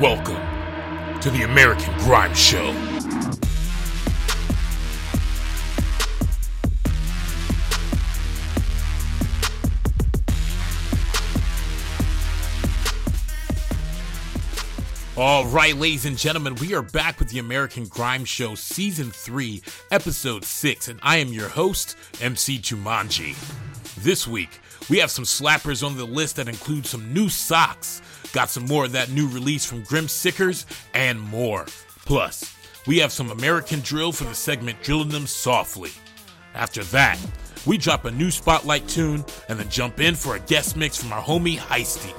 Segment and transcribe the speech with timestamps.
[0.00, 0.40] Welcome
[1.20, 2.74] to the American Grime Show.
[15.14, 19.62] All right, ladies and gentlemen, we are back with the American Grime Show Season 3,
[19.90, 23.36] Episode 6, and I am your host, MC Jumanji.
[24.02, 28.00] This week, we have some slappers on the list that include some new Sox,
[28.32, 31.66] got some more of that new release from Grim Sickers, and more.
[32.04, 35.92] Plus, we have some American drill for the segment Drilling Them Softly.
[36.54, 37.18] After that,
[37.64, 41.12] we drop a new spotlight tune and then jump in for a guest mix from
[41.12, 42.12] our homie Heisty.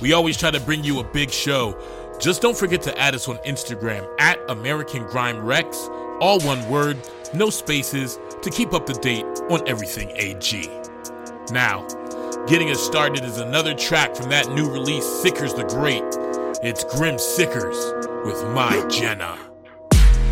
[0.00, 1.78] We always try to bring you a big show.
[2.18, 5.88] Just don't forget to add us on Instagram at American Grime Rex,
[6.20, 6.96] all one word,
[7.34, 10.68] no spaces, to keep up to date on everything AG.
[11.52, 11.86] Now,
[12.48, 16.02] getting us started is another track from that new release, Sickers the Great.
[16.62, 17.76] It's Grim Sickers
[18.24, 19.38] with My Jenna.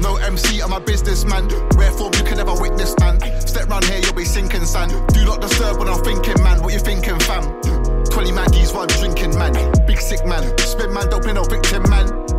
[0.00, 1.48] No MC, I'm a businessman.
[1.76, 3.20] Rare form you can never witness, man.
[3.46, 4.92] Step round here, you'll be sinking sand.
[5.12, 6.62] Do not disturb when I'm thinking, man.
[6.62, 7.60] What you thinking, fam?
[8.06, 9.52] 20 Maggies while I'm drinking, man.
[9.86, 10.56] Big sick man.
[10.58, 12.35] Spit man, don't play no victim, man.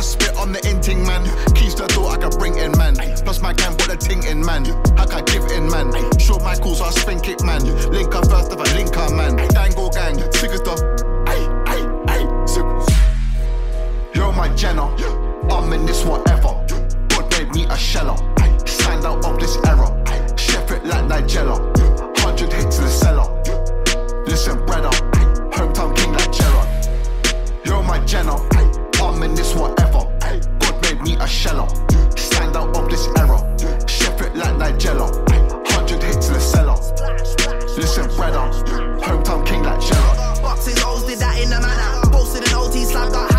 [0.00, 1.24] I spit on the inting, man.
[1.54, 2.96] Keys to the door, I can bring in, man.
[3.20, 4.64] Plus my can put the ting in, man.
[4.96, 5.92] How can give in, man?
[6.18, 7.60] Sure, my calls are spink it, man.
[7.92, 9.36] Link up first, if I link up, man.
[9.52, 10.74] Dangle gang, the.
[11.28, 11.84] Ay,
[12.16, 12.88] ay, sickers.
[14.14, 14.88] You're my Jenna.
[15.52, 16.56] I'm in this whatever.
[17.12, 18.16] God made me a sheller.
[18.64, 19.84] Stand out of this era.
[20.34, 21.60] Chef it like Nigella.
[22.20, 23.28] Hundred hits to the cellar.
[24.24, 24.88] Listen, brother.
[25.52, 26.68] Hometown king like Gerard.
[27.66, 28.69] You're my Jenna.
[29.02, 30.04] I'm in this whatever.
[30.60, 31.68] God made me a sheller.
[32.16, 33.38] Stand out of this era.
[33.88, 35.08] Chef it like Nigella.
[35.68, 36.76] Hundred hits to the cellar.
[37.76, 38.50] Listen, brother.
[39.00, 40.42] Hometown king like Gerard.
[40.42, 42.10] Boxes, O's did that in the manner.
[42.10, 43.29] Posted an OT slap got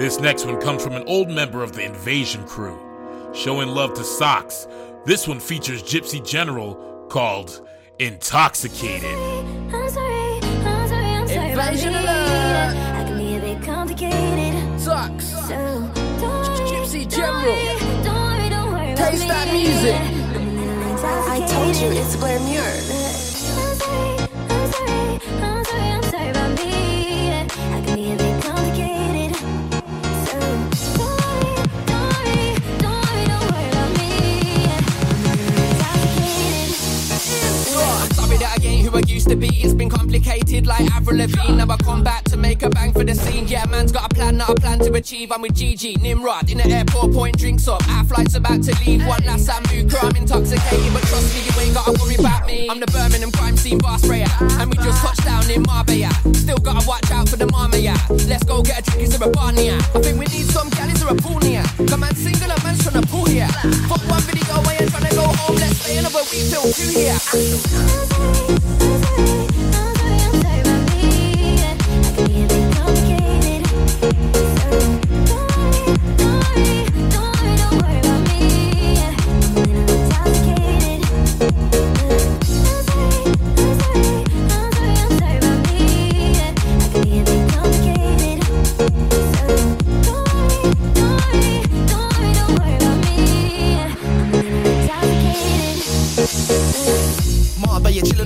[0.00, 2.78] This next one comes from an old member of the Invasion crew,
[3.34, 4.66] showing love to Sox.
[5.04, 7.60] This one features Gypsy General called
[7.98, 9.14] Intoxicated.
[9.14, 11.50] I'm sorry, I'm sorry, I'm sorry.
[11.50, 12.08] Invasion about me.
[12.08, 12.76] alert.
[12.96, 14.80] I can be a bit complicated.
[14.80, 15.26] Sucks.
[15.46, 17.44] So don't worry, Gypsy don't General.
[17.44, 19.28] worry, Don't worry, don't worry about Taste me.
[19.28, 20.00] that music.
[20.00, 22.62] I'm I told you it's Blair Muir.
[22.62, 24.16] I'm sorry,
[24.48, 26.39] I'm sorry, I'm sorry, I'm sorry
[38.90, 39.48] who I used to be.
[39.48, 41.56] It's been complicated like Avril Lavigne.
[41.56, 43.46] Now I come back to make a bang for the scene.
[43.46, 45.30] Yeah, man's got a plan that a plan to achieve.
[45.32, 47.86] I'm with GG, Nimrod in the airport, point drinks up.
[47.88, 49.06] Our flight's about to leave.
[49.06, 52.68] One last Sambuca, I'm intoxicated, but trust me, you ain't gotta worry about me.
[52.68, 56.10] I'm the Birmingham crime scene bar sprayer, and we just touched down in Marbella.
[56.34, 57.98] Still gotta watch out for the mama, yeah.
[58.28, 59.78] Let's go get a drink, is there a bar near?
[59.94, 61.62] I think we need some gal, is a pool near?
[61.88, 63.48] Come on, single, a man's trying to pull here.
[63.88, 65.56] Fuck one video away and trying to go home.
[65.56, 67.18] Let's stay another week till two here.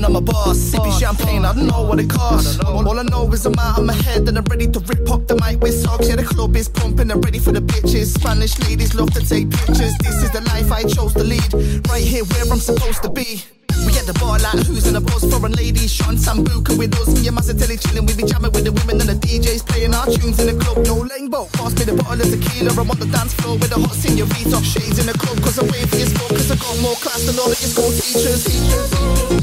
[0.04, 1.44] Chilling on my boss, sipping champagne.
[1.44, 2.58] I don't know what it costs.
[2.60, 5.26] All, I know is I'm out of my head and I'm ready to rip up
[5.26, 6.08] the mic with Sox.
[6.08, 7.10] Yeah, the club is pumping.
[7.10, 8.12] I'm ready for the bitches.
[8.18, 9.96] Spanish ladies love to take pictures.
[10.04, 11.48] This is the life I chose to lead.
[11.88, 13.44] Right here where I'm supposed to be.
[13.86, 15.24] We at the bar like who's in the buzz.
[15.24, 17.08] Foreign ladies shotting sambuca with us.
[17.16, 20.06] Me and Mazzatelli chilling, we be jamming with the women and the DJs playing our
[20.06, 20.84] tunes in the club.
[20.84, 22.76] No lane boat, pass me the bottle of tequila.
[22.76, 24.60] I'm on the dance floor with the hot senorita.
[24.64, 26.36] Shades in the club, cause I for your smoke.
[26.36, 28.44] Cause I got more class than all of your school teachers.
[28.44, 29.33] teachers.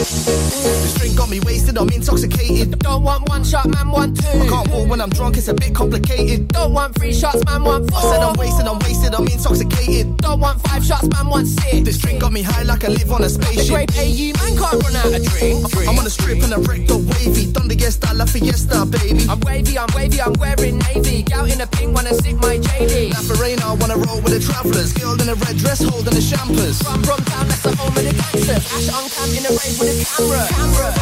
[0.00, 2.78] This drink got me wasted, I'm intoxicated.
[2.78, 4.26] Don't want one shot, man, want two.
[4.28, 6.48] I can't walk when I'm drunk, it's a bit complicated.
[6.48, 7.98] Don't want three shots, man, want four.
[7.98, 10.16] I said I'm wasted, I'm wasted, I'm intoxicated.
[10.18, 11.80] Don't want five shots, man, want six.
[11.84, 13.74] This drink got me high like I live on a The spaceship.
[13.74, 15.66] great AU man can't run out of drink.
[15.86, 17.52] I'm on the strip and I wrecked up wavy.
[17.52, 19.26] Done the fiesta, la fiesta, baby.
[19.28, 21.24] I'm wavy, I'm wavy, I'm wearing navy.
[21.34, 23.12] Out in a pink, wanna stick my JD.
[23.12, 24.92] La Farina, I wanna roll with the travelers.
[24.94, 26.80] Girl in a red dress holding the champers.
[26.82, 28.64] From from town, that's the home of the gangsters.
[28.72, 30.46] Ash on cam in a rave with a camera.
[30.50, 30.92] camera.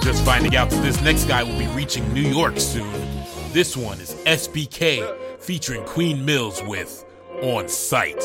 [0.00, 3.05] Just finding out that this next guy will be reaching New York soon.
[3.56, 7.06] This one is SBK featuring Queen Mills with
[7.40, 8.22] On Sight.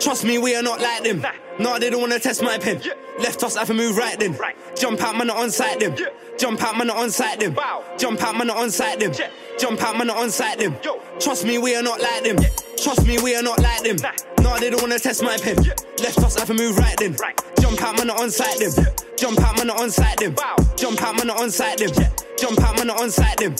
[0.00, 1.24] Trust me, we are not like them.
[1.60, 2.82] No, they don't wanna test my pen.
[3.20, 4.36] Left us, have to move right then.
[4.76, 5.94] Jump out, man, not on site them.
[6.36, 7.54] Jump out, man, not on site them.
[7.96, 9.14] Jump out, man, not on site them.
[9.60, 10.76] Jump out, man, not on site them.
[11.20, 12.38] Trust me, we are not like them.
[12.76, 13.96] Trust me, we are not like them.
[14.42, 15.54] No, they don't wanna test my pen.
[16.02, 17.14] Left us, have to move right then.
[17.60, 18.72] Jump out, man, not on site them.
[19.16, 20.34] Jump out, man, not on site them.
[20.76, 21.94] Jump out, man, not on site them.
[22.36, 23.54] Jump out, man, not on site them.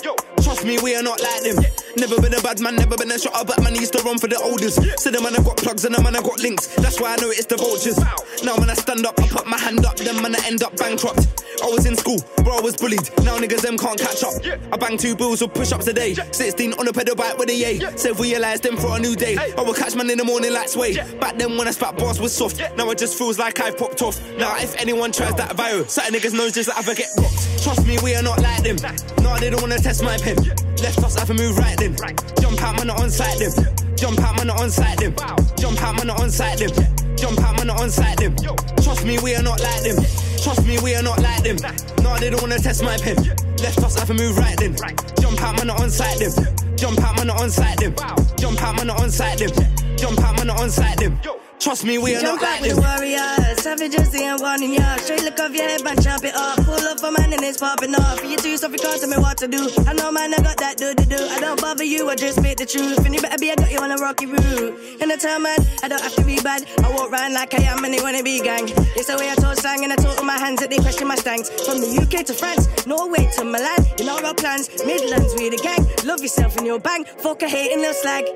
[0.48, 1.62] Trust me, we are not like them.
[1.98, 4.18] Never been a bad man, never been a shot up, but man used to run
[4.18, 4.78] for the oldest.
[5.00, 6.68] So the man I got plugs and the man I got links.
[6.76, 7.98] That's why I know it's the vultures.
[8.44, 10.76] Now when I stand up, I put my hand up, then man I end up
[10.76, 11.26] bankrupt.
[11.60, 13.02] I was in school, bro, I was bullied.
[13.26, 14.38] Now niggas them can't catch up.
[14.72, 16.14] I bang two bills with push ups a day.
[16.14, 17.80] 16 on a pedal bike with a yay.
[17.96, 19.36] Said realised them for a new day.
[19.58, 20.94] I will catch man in the morning like sway.
[21.18, 22.62] Back then when I spat bars was soft.
[22.76, 24.22] Now it just feels like I've popped off.
[24.38, 27.62] Now if anyone tries that viral, certain niggas knows just like I get rocked.
[27.64, 28.76] Trust me, we are not like them.
[29.20, 30.36] No, they don't wanna test my pen.
[30.82, 31.96] Left us, have to move right then.
[32.40, 33.52] Jump out, man, on site them.
[33.96, 35.12] Jump out, man, on site them.
[35.56, 36.70] Jump out, man, on site them.
[37.16, 38.36] Jump out, man, on site them.
[38.82, 39.96] Trust me, we are not like them.
[40.42, 41.56] Trust me, we are not like them.
[42.02, 43.16] No, they don't wanna test my pen.
[43.16, 44.76] Left us, have to move right then.
[45.20, 46.76] Jump out, man, on site them.
[46.76, 47.94] Jump out, man, on site them.
[48.36, 49.96] Jump out, man, on site them.
[49.96, 51.18] Jump out, man, on site them.
[51.60, 54.96] Trust me, we are Jump not like the warriors, savages, they ain't one in ya.
[54.98, 56.56] Straight look off your head, man, chop it off.
[56.64, 58.22] Pull up a man and it's popping off.
[58.22, 59.68] You too, so you can't tell me what to do.
[59.84, 61.16] I know, man, I got that do do do.
[61.18, 63.04] I don't bother you, I just speak the truth.
[63.04, 64.78] And you better be, I got you on a rocky route.
[65.02, 66.62] In the time, man, I don't have to be bad.
[66.84, 68.68] I walk round like I am and they wanna be gang.
[68.94, 71.08] It's the way I talk slang and I talk with my hands that they question
[71.08, 71.50] my stanks.
[71.66, 73.84] From the UK to France, Norway to Milan.
[73.98, 75.82] You know our plans, Midlands, we the gang.
[76.06, 77.04] Love yourself in your bang.
[77.04, 78.26] Fuck a hating little slag.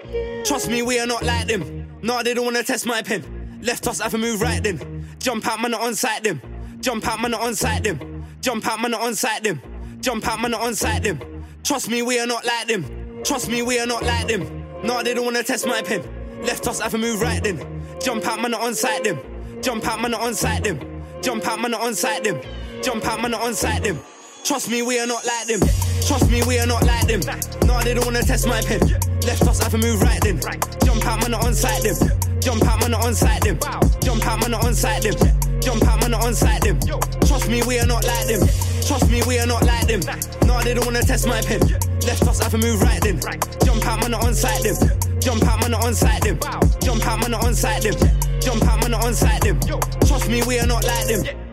[0.44, 1.81] Trust me, we are not like them.
[2.02, 3.60] No, they don't wanna test my pen.
[3.62, 5.06] Left us, have to move right then.
[5.20, 6.40] Jump out, man, on site them.
[6.80, 8.24] Jump out, man, on site them.
[8.40, 9.60] Jump out, man, on site them.
[10.00, 11.20] Jump out, man, on site them.
[11.62, 13.22] Trust me, we are not like them.
[13.24, 14.64] Trust me, we are not like them.
[14.82, 16.02] No, they don't wanna test my pen.
[16.42, 17.82] Left us, have to move right then.
[18.00, 19.20] Jump out, man, on site them.
[19.62, 20.80] Jump out, man, on site them.
[21.22, 22.40] Jump out, man, on site them.
[22.82, 24.00] Jump out, man, on site them.
[24.44, 25.60] Trust me, we are not like them.
[26.04, 27.20] Trust me, we are not like them.
[27.64, 28.80] No, they don't wanna test my pen.
[29.24, 30.40] Left us, I have to move right then.
[30.84, 31.94] Jump out, man, on site them.
[32.40, 33.56] Jump out, man, on site them.
[34.00, 35.14] Jump out, man, on site them.
[35.60, 36.80] Jump out, man, on site them.
[37.24, 38.40] Trust me, we are not like them.
[38.84, 40.00] Trust me, we are not like them.
[40.44, 41.60] No, they don't wanna test my pen.
[41.60, 43.20] Left us, I have to move right then.
[43.64, 45.20] Jump out, man, on site them.
[45.20, 46.38] Jump out, man, on site them.
[46.80, 47.94] Jump out, man, on site them.
[48.40, 49.60] Jump out, man, on site them.
[50.04, 51.51] Trust me, we are not like them.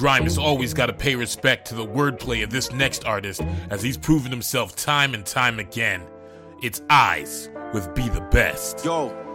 [0.00, 3.82] Grime has always got to pay respect to the wordplay of this next artist as
[3.82, 6.00] he's proven himself time and time again.
[6.62, 8.82] It's Eyes with Be the Best.
[8.82, 9.29] Yo.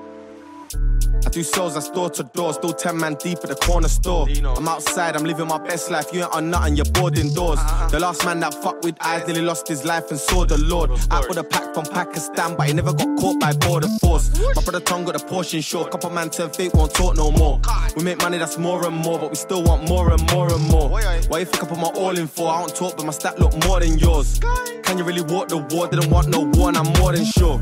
[1.25, 4.27] I do sales, that's store to door, still 10 man deep at the corner store.
[4.29, 6.13] I'm outside, I'm living my best life.
[6.13, 7.59] You ain't on nothing, you're bored indoors.
[7.91, 10.91] The last man that fucked with eyes nearly lost his life and saw the Lord.
[11.11, 14.29] Out with a pack from Pakistan, but he never got caught by border force.
[14.55, 17.59] My brother Tom got a portion short, couple man turn fake, won't talk no more.
[17.95, 20.61] We make money that's more and more, but we still want more and more and
[20.69, 20.89] more.
[20.89, 22.49] Why you think I put my all in for?
[22.51, 24.39] I don't talk, but my stat look more than yours.
[24.83, 25.87] Can you really walk the war?
[25.87, 27.59] Didn't want no war, and I'm more than sure.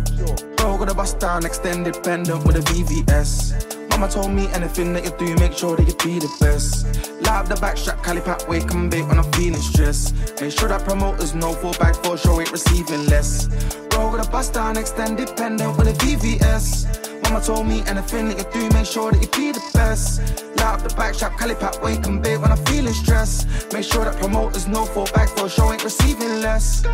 [0.64, 3.90] Bro, got a bust down, extended pendant with a VVS.
[3.90, 6.86] Mama told me anything that you do, make sure that you be the best.
[7.22, 10.16] Live the backstrap, Cali pack, wake and bake when I'm feeling stressed.
[10.40, 13.48] Make sure that promoters know for back for show ain't receiving less.
[13.90, 17.13] Bro, got a bust down, extended pendant with a VVS.
[17.34, 20.20] Mama told me anything that you do, make sure that you be the best.
[20.56, 23.74] Live the backstrap, Cali pack, wake and bake when I'm feeling stressed.
[23.74, 26.86] Make sure that promoters know for back for show ain't receiving less.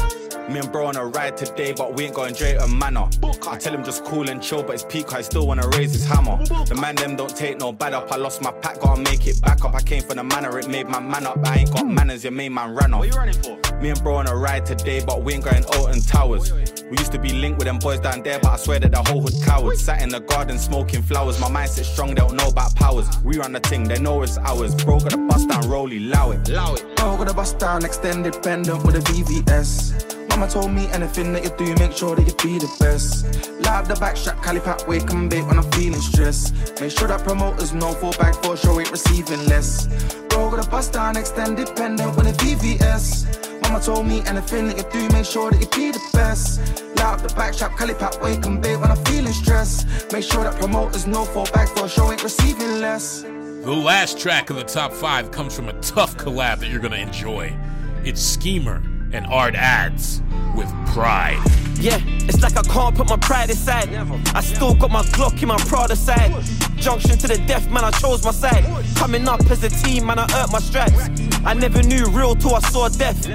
[0.50, 3.10] Me and bro on a ride today, but we ain't got Dre a manner.
[3.50, 6.06] I tell him just cool and chill, but it's peak, I still wanna raise his
[6.06, 6.38] hammer.
[6.66, 8.10] The man them don't take no bad up.
[8.10, 9.76] I lost my pack, gotta make it back up.
[9.76, 11.46] I came from the manor, it made my man up.
[11.46, 13.00] I ain't got manners, your main man ran off.
[13.00, 13.60] What you running for?
[13.82, 16.52] Me and bro on a ride today, but we ain't going Alton Towers.
[16.52, 19.04] We used to be linked with them boys down there, but I swear that the
[19.04, 19.84] whole hood cowards.
[19.84, 21.40] Sat in the garden smoking flowers.
[21.40, 23.08] My mindset strong, they don't know about powers.
[23.24, 24.76] We run the thing, they know it's ours.
[24.76, 26.48] Bro got a bust down, rolly, low it.
[26.50, 26.96] Allow it.
[26.96, 30.30] Bro, got a bust down, extended pendant with a VVS.
[30.30, 33.26] Mama told me anything that you do, make sure that you be the best.
[33.66, 36.80] Live the backstrap, Cali pack, wake and bake when I'm feeling stressed.
[36.80, 39.88] Make sure that promoters know for back for sure ain't receiving less.
[40.30, 43.59] Bro, got a bust down, extended pendant with a VVS.
[43.70, 46.60] Mama told me anything that you do, make sure that you be the best.
[46.96, 50.12] Live the backstrap, Cali pack, wake and bake when I'm feeling stressed.
[50.12, 53.22] Make sure that promoters know for back for show ain't receiving less.
[53.22, 56.96] The last track of the top five comes from a tough collab that you're gonna
[56.96, 57.56] enjoy.
[58.04, 58.82] It's Schemer
[59.14, 60.24] and Ard Adz
[60.56, 61.69] with Pride.
[61.82, 63.88] Yeah, it's like I can't put my pride aside.
[64.36, 66.32] I still got my Glock in my Prada side.
[66.76, 68.66] Junction to the death, man, I chose my side.
[68.98, 71.10] Coming up as a team, man, I earned my stripes.
[71.46, 73.30] I never knew real till I saw death.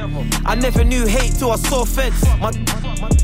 [0.45, 2.23] I never knew hate till I saw feds.
[2.39, 2.51] My,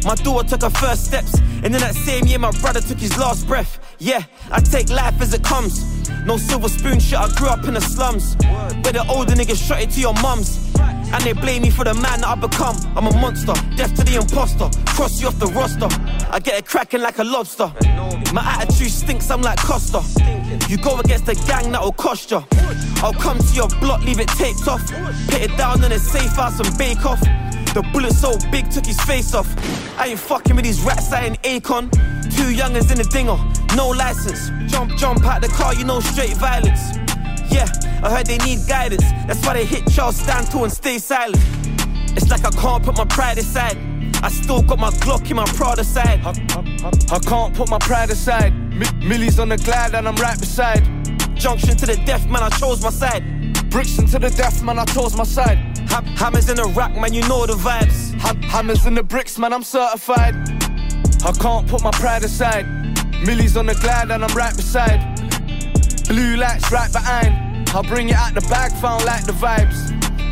[0.05, 3.19] my daughter took her first steps, and then that same year, my brother took his
[3.19, 3.79] last breath.
[3.99, 6.09] Yeah, I take life as it comes.
[6.25, 8.37] No silver spoon shit, I grew up in the slums.
[8.85, 10.71] Where the older niggas shot it to your mums.
[11.13, 12.77] And they blame me for the man that I've become.
[12.97, 14.71] I'm a monster, death to the imposter.
[14.87, 15.89] Cross you off the roster.
[16.31, 17.73] I get it cracking like a lobster.
[18.33, 20.03] My attitude stinks, I'm like Costa.
[20.69, 22.45] You go against the gang, that'll cost ya.
[23.03, 24.87] I'll come to your block, leave it taped off.
[25.27, 27.21] Put it down in a safe house and bake off.
[27.75, 29.49] The bullet so big, took his face off.
[29.99, 31.91] I ain't fucking with these rats, I ain't Akon.
[32.37, 33.37] Two youngers in the dinger,
[33.75, 34.51] no license.
[34.71, 37.10] Jump, jump out the car, you know straight violence.
[37.51, 37.67] Yeah,
[38.03, 39.03] I heard they need guidance.
[39.27, 41.43] That's why they hit Charles Stanton and stay silent.
[42.17, 43.77] It's like I can't put my pride aside.
[44.23, 46.21] I still got my Glock in my Prada side.
[46.25, 48.53] I, I, I can't put my pride aside.
[48.75, 50.83] Mi- Millies on the glide and I'm right beside.
[51.35, 53.23] Junction to the death, man, I chose my side.
[53.71, 55.59] Brixton into the death, man, I chose my side.
[55.89, 58.15] Ha- hammers in the rack, man, you know the vibes.
[58.21, 60.35] Ha- hammers in the bricks, man, I'm certified.
[61.25, 62.67] I can't put my pride aside.
[63.25, 65.01] Millies on the glide and I'm right beside.
[66.11, 67.69] Blue lights right behind.
[67.69, 69.79] I'll bring it out the bag, found like the vibes.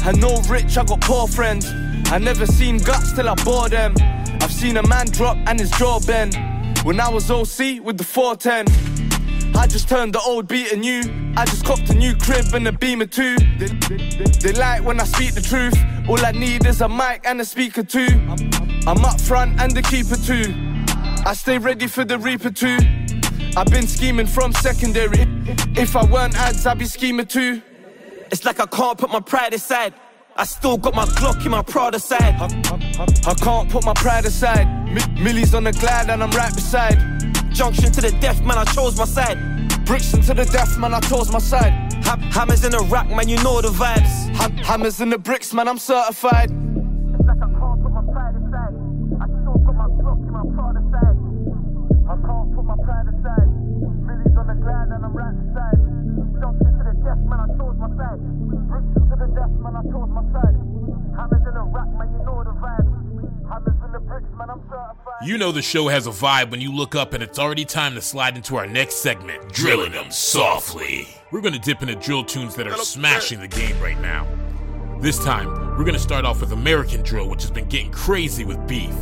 [0.05, 1.67] I know rich, I got poor friends.
[2.11, 3.95] I never seen guts till I bore them.
[4.43, 6.35] I've seen a man drop and his jaw bend.
[6.83, 9.55] When I was OC with the 410.
[9.55, 11.01] I just turned the old beat and new.
[11.37, 13.37] I just copped a new crib and a beamer too.
[13.59, 13.69] They,
[14.43, 15.79] they, like when I speak the truth.
[16.09, 18.09] All I need is a mic and a speaker too.
[18.85, 20.53] I'm up front and the keeper too.
[21.25, 22.79] I stay ready for the reaper too.
[23.57, 25.26] I've been scheming from secondary.
[25.76, 27.62] If I weren't ads, I'd be scheming too.
[28.31, 29.95] It's like I can't put my pride aside.
[30.37, 32.37] I still got my Glock in my Prada side.
[32.38, 32.45] I,
[33.00, 34.67] I, I can't put my pride aside.
[34.93, 36.97] Mi- millies on the glide and I'm right beside.
[37.52, 39.37] Junction to the death, man, I chose my side.
[39.85, 41.73] Brixton to the death, man, I chose my side.
[42.05, 44.33] Ha- hammers in the rack, man, you know the vibes.
[44.37, 46.50] Ha- hammers in the bricks, man, I'm certified.
[65.21, 67.95] You know the show has a vibe when you look up and it's already time
[67.95, 71.09] to slide into our next segment, Drilling Them Softly.
[71.33, 74.29] We're gonna dip into drill tunes that are smashing the game right now.
[75.01, 78.65] This time, we're gonna start off with American drill, which has been getting crazy with
[78.69, 78.95] beef.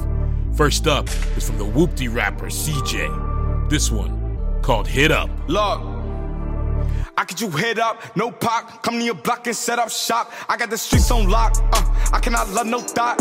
[0.55, 1.07] First up
[1.37, 3.69] is from the whoopty rapper CJ.
[3.69, 5.29] This one called Hit Up.
[5.49, 5.96] Look.
[7.17, 8.83] I get you hit up, no pop.
[8.83, 10.33] Come to your block and set up shop.
[10.49, 11.57] I got the streets on lock.
[11.73, 13.21] Uh, I cannot love no thought.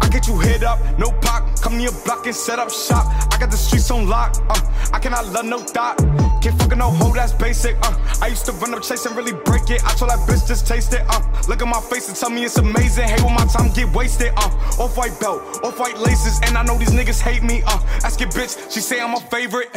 [0.00, 1.60] I get you hit up, no pop.
[1.60, 3.06] Come to your block and set up shop.
[3.32, 4.36] I got the streets on lock.
[4.48, 4.60] Uh,
[4.92, 5.98] I cannot love no thought.
[6.42, 7.76] Can't fucking no hoe, that's basic.
[7.82, 9.84] Uh, I used to run up chase and really break it.
[9.84, 11.02] I told that bitch just taste it.
[11.08, 13.08] Uh, look at my face and tell me it's amazing.
[13.08, 14.32] Hey, when my time get wasted.
[14.36, 17.62] Uh, off white belt, off white laces, and I know these niggas hate me.
[17.66, 19.70] Uh, ask your bitch, she say I'm a favorite.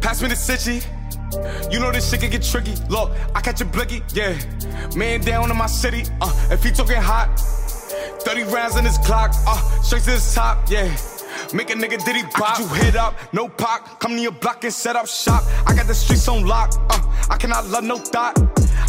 [0.00, 0.86] Pass me the city.
[1.70, 2.74] You know this shit can get tricky.
[2.88, 4.38] Look, I catch a blicky, yeah.
[4.96, 6.04] Man down in my city.
[6.20, 7.38] Uh, if he talking hot,
[8.22, 9.32] 30 rounds in his clock.
[9.46, 10.94] Uh, straight to his top, yeah.
[11.52, 12.58] Make a nigga diddy pop.
[12.58, 14.00] You hit up, no pop.
[14.00, 15.44] Come to your block and set up shop.
[15.66, 16.72] I got the streets on lock.
[16.90, 18.38] Uh, I cannot love no thought.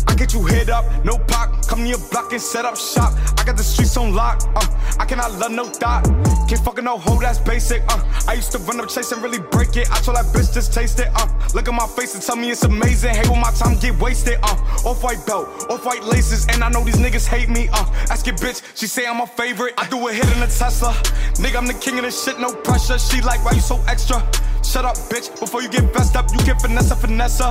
[0.07, 1.65] I get you hit up, no pop.
[1.67, 3.13] Come to your block and set up shop.
[3.37, 4.41] I got the streets on lock.
[4.55, 4.65] Uh,
[4.99, 6.03] I cannot love no thought.
[6.47, 7.83] Can't fucking no hoe, that's basic.
[7.87, 9.89] Uh, I used to run up chase and really break it.
[9.91, 11.09] I told that bitch just taste it.
[11.15, 13.13] Uh, look at my face and tell me it's amazing.
[13.13, 14.39] Hey, when my time get wasted.
[14.41, 17.69] Uh, off white belt, off white laces, and I know these niggas hate me.
[17.71, 19.73] Uh, ask your bitch, she say I'm a favorite.
[19.77, 20.93] I do a hit in a Tesla.
[21.35, 22.97] Nigga, I'm the king of this shit, no pressure.
[22.97, 24.19] She like, why you so extra?
[24.63, 25.39] Shut up, bitch.
[25.39, 27.41] Before you get vest up, you get finesse, finesse.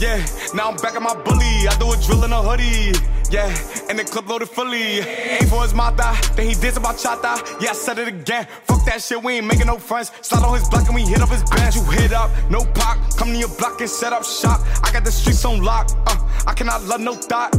[0.00, 1.68] Yeah, now I'm back at my bully.
[1.68, 2.98] I do a drill in a hoodie.
[3.30, 3.48] Yeah,
[3.88, 5.00] and the clip loaded fully.
[5.00, 7.40] Aim for his mata, then he did about chata.
[7.60, 8.46] Yeah, I said it again.
[8.64, 10.12] Fuck that shit, we ain't making no friends.
[10.20, 11.76] Slide on his block and we hit up his bench.
[11.76, 12.98] You hit up, no pop.
[13.16, 14.60] Come to your block and set up shop.
[14.82, 15.90] I got the streets on lock.
[16.06, 17.52] Uh, I cannot love no thought.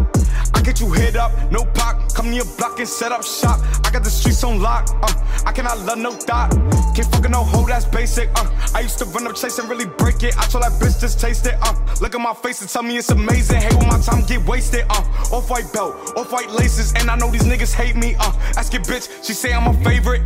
[0.54, 2.14] I get you hit up, no pop.
[2.14, 3.60] Come to your block and set up shop.
[3.86, 4.90] I got the streets on lock.
[5.02, 6.52] Uh, I cannot love no thought.
[6.96, 8.30] Can't fucking no hoe, that's basic.
[8.36, 10.38] Uh, I used to run up chase and really break it.
[10.38, 11.56] I told that bitch just taste it.
[11.62, 13.62] Uh, look at my face and tell me it's amazing.
[13.62, 14.86] Hey, when my time get wasted.
[14.90, 18.16] Uh, off white belt, off white laces, and I know these niggas hate me.
[18.20, 20.26] Uh, ask your bitch, she say I'm a favorite.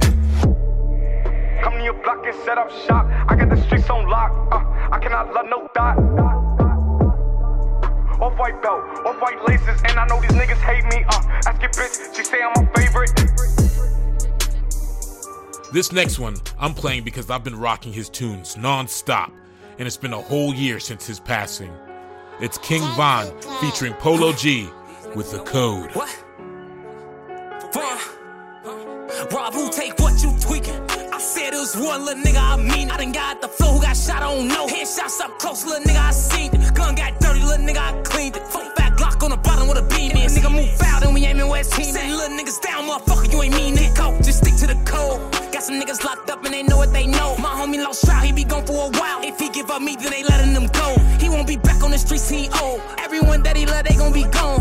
[1.64, 3.06] Come to your block and set up shop.
[3.28, 4.32] I got the streets on lock.
[4.52, 6.57] Uh, I cannot love no thought.
[8.20, 11.06] Off white belt, off white laces, and I know these niggas hate me.
[11.08, 13.12] Uh, ask your bitch, she say I'm a favorite.
[15.72, 19.32] This next one I'm playing because I've been rocking his tunes non-stop,
[19.78, 21.72] and it's been a whole year since his passing.
[22.40, 23.28] It's King Von
[23.62, 24.68] featuring Polo G
[25.16, 25.92] with the code.
[25.92, 26.10] What?
[27.72, 28.17] Von.
[29.32, 30.80] Rob, who take what you tweaking?
[31.12, 33.82] I said it was one little nigga, I mean, I done got the flow who
[33.82, 34.68] got shot, I don't know.
[34.68, 36.74] Headshots up close, little nigga, I seen it.
[36.74, 38.44] Gun got dirty, little nigga, I cleaned it.
[38.44, 40.30] Fuck back Glock on the bottom with a beam in.
[40.30, 41.86] Nigga move out and we aiming where it's team.
[41.86, 43.96] Send little niggas down, motherfucker, you ain't mean it.
[43.96, 45.20] Go, just stick to the code.
[45.52, 47.38] Got some niggas locked up and they know what they know.
[47.38, 49.24] My homie lost trial, he be gone for a while.
[49.24, 50.96] If he give up me, then they letting them go.
[51.20, 52.82] He won't be back on the streets, he old.
[53.00, 54.57] Everyone that he love, they gon' be gone.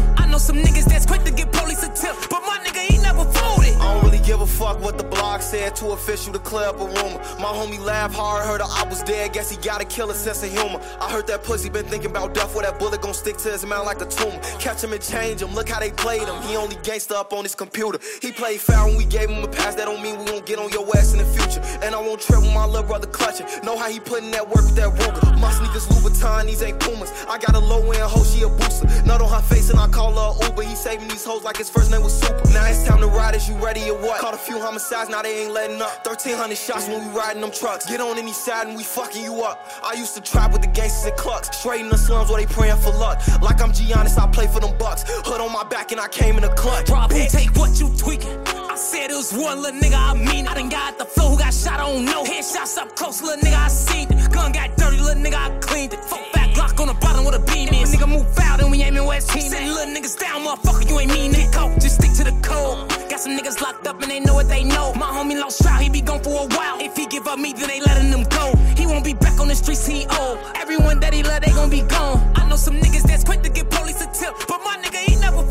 [4.67, 5.77] Fuck what the blog said.
[5.77, 7.21] Too official to clear up a rumor.
[7.39, 9.33] My homie laughed hard, heard I was dead.
[9.33, 10.81] Guess he got a killer sense of humor.
[11.01, 12.55] I heard that pussy been thinking about death.
[12.55, 14.41] Where that bullet gon' stick to his mouth like a tumor.
[14.59, 15.55] Catch him and change him.
[15.55, 16.43] Look how they played him.
[16.43, 17.99] He only gangsta up on his computer.
[18.21, 19.75] He played foul when we gave him a pass.
[19.77, 21.63] That don't mean we won't get on your ass in the future.
[21.83, 23.47] And I won't trip with my little brother clutching.
[23.63, 25.39] Know how he putting that work with that Ruger.
[25.39, 27.13] My sneakers Louboutin, these ain't Pumas.
[27.29, 28.87] I got a low end hoe, she a booster.
[29.07, 30.63] Nut on her face and I call her Uber.
[30.63, 32.43] He saving these hoes like his first name was Super.
[32.51, 33.35] Now it's time to ride.
[33.37, 34.21] Is you ready or what?
[34.21, 36.07] Caught a few homicides, now they ain't letting up.
[36.07, 37.87] 1300 shots when we riding them trucks.
[37.87, 39.71] Get on any side and we fucking you up.
[39.83, 41.57] I used to trap with the gangsters and clucks.
[41.57, 43.21] Straight in the slums where they praying for luck.
[43.41, 45.05] Like I'm Giannis, I play for them bucks.
[45.07, 46.91] Hood on my back and I came in a clutch.
[46.91, 48.39] Rob, who take what you tweaking?
[48.47, 51.39] I said it was one little nigga, I mean, I done got the flow who
[51.39, 52.25] got shot, I don't know.
[52.25, 54.31] Headshots up close, little nigga, I seen it.
[54.31, 56.05] Gun got dirty, little nigga, I cleaned it.
[56.05, 57.87] Fuck back Glock on the bottom with a beam in.
[57.87, 59.43] Nigga move out and we aiming where it's team.
[59.43, 61.53] Send little niggas down, motherfucker, you ain't mean it.
[61.53, 63.06] Go, just stick to the code.
[63.17, 64.93] Got some niggas locked up and they know what they know.
[64.93, 66.79] My homie lost trial, he be gone for a while.
[66.83, 68.55] If he give up me, then they letting him go.
[68.77, 70.39] He won't be back on the streets, he old.
[70.55, 72.21] Everyone that he love, they gon' be gone.
[72.37, 75.47] I know some niggas that's quick to get police a tip, but my nigga, never.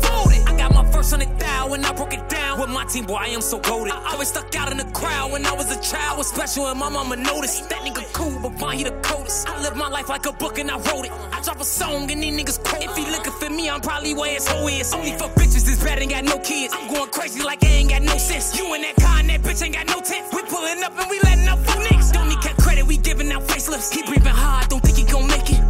[0.48, 2.60] I got my first on the dial when I broke it down.
[2.60, 3.92] With my team, boy, I am so goaded.
[3.92, 6.18] I always stuck out in the crowd when I was a child.
[6.18, 7.68] Was special and my mama noticed.
[7.68, 9.48] That nigga cool, but fine, he the coldest.
[9.48, 11.12] I live my life like a book and I wrote it.
[11.32, 12.84] I drop a song and these niggas quote.
[12.84, 14.92] If he looking for me, I'm probably where his hoe is.
[14.94, 16.74] Only for bitches, this bad ain't got no kids.
[16.76, 18.56] I'm going crazy like I ain't got no sense.
[18.58, 20.26] You and that and that bitch ain't got no tent.
[20.32, 22.12] We pulling up and we letting up for niggas.
[22.12, 23.92] Don't need credit, we giving out facelifts.
[23.92, 25.65] He breathing hard, don't think he gon' make it.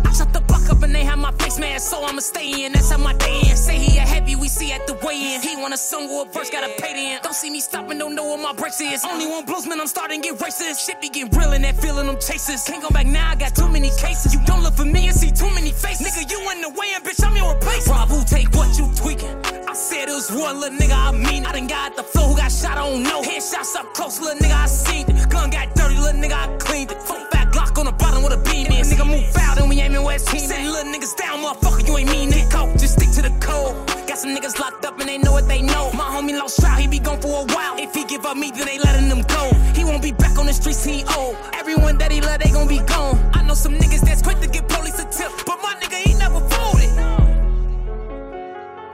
[1.87, 2.72] So I'ma stay in.
[2.72, 3.57] That's how my day in.
[3.57, 5.40] Say he a heavy, we see at the weigh in.
[5.40, 7.22] He want a song or a verse, gotta pay the end.
[7.22, 9.05] Don't see me stopping, don't know what my brakes is.
[9.05, 10.85] Only one bluesman, I'm starting to get racist.
[10.85, 12.64] Shit be getting real in that feeling them chasers.
[12.64, 14.35] Can't go back now, I got too many cases.
[14.35, 16.07] You don't look for me and see too many faces.
[16.07, 17.99] Nigga, you in the way and bitch, I'm your replacement.
[17.99, 19.37] Rob, who take what you tweaking?
[19.68, 22.37] I said it was one little nigga, I mean, I done got the flow who
[22.37, 23.22] got shot, I don't know.
[23.22, 25.29] Headshots up close, little nigga, I seen it.
[25.29, 27.01] Gun got dirty, little nigga, I cleaned it.
[27.03, 27.36] Fuck
[27.77, 28.85] back Glock on the bottom with a beam in.
[28.85, 30.41] Nigga move out and we aiming where it's team.
[30.41, 32.51] Send little niggas down, motherfucker, you ain't mean it.
[32.51, 33.75] Go, just stick to the code.
[34.07, 35.91] Got some niggas locked up and they know what they know.
[35.93, 37.77] My homie lost trial, he be gone for a while.
[37.79, 39.53] If he give up me, then they letting him go.
[39.75, 41.37] He won't be back on the streets, he old.
[41.55, 43.19] Everyone that he love, they gon' be gone.
[43.35, 46.41] I know some niggas that's quick to get police a tip, my nigga, he never
[46.41, 46.91] folded.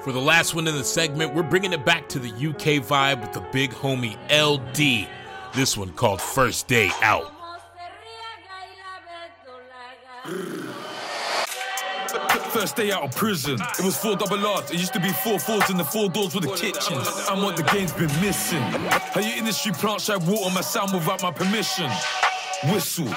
[0.02, 3.20] For the last one in the segment, we're bringing it back to the UK vibe
[3.20, 5.06] with the big homie LD.
[5.54, 7.41] This one called First Day Out.
[12.52, 14.70] First day out of prison, it was four double R's.
[14.70, 17.26] It used to be four fours and the four doors with the kitchens.
[17.28, 18.62] And what the game's been missing.
[18.62, 21.90] How your industry plant shy water my sound without my permission.
[22.70, 23.12] Whistle,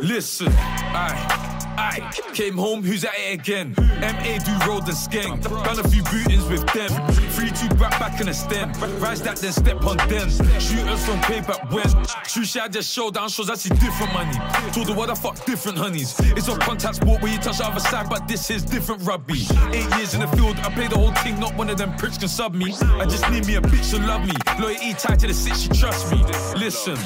[0.00, 1.57] listen, I.
[1.78, 3.72] I came home, who's at it again?
[3.78, 5.40] MA do road and skeng.
[5.64, 6.90] Done a few bootings with them.
[7.30, 8.72] Three, two, back, back in a stem.
[8.98, 10.28] Rise that, then step on them.
[10.58, 11.86] Shooters from payback when.
[12.24, 14.36] True shit, I just show down shows I see different money.
[14.72, 16.18] Told the what the fuck different honeys.
[16.36, 19.46] It's a contact sport where you touch the other side, but this is different rugby.
[19.72, 22.18] Eight years in the field, I play the whole thing, not one of them pricks
[22.18, 22.74] can sub me.
[22.98, 24.34] I just need me a bitch to love me.
[24.60, 26.18] Loyalty tied to the six, she trust me.
[26.58, 26.98] Listen.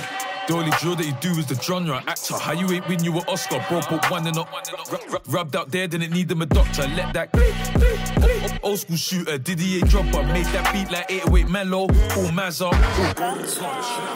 [0.53, 2.35] The only drill that you do is the genre actor.
[2.35, 3.81] How you ain't win you an Oscar, bro?
[3.81, 6.87] Put one in a rub- rub- rubbed out there, didn't need them a doctor.
[6.89, 12.71] Let that old, school shooter, Didier Drogba, made that beat like 808 mellow, all Mazza.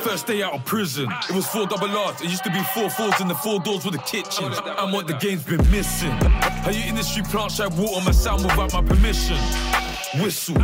[0.02, 2.20] First day out of prison, it was four double R's.
[2.20, 4.60] It used to be four fours and the four doors with the kitchens.
[4.62, 6.10] And what the game's been missing.
[6.10, 9.38] How your industry plant shy water my sound without my permission.
[10.20, 10.56] Whistle.